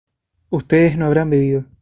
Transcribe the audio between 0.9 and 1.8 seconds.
no habrán bebido